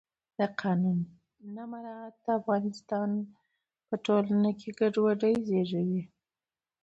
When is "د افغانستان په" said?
2.25-3.95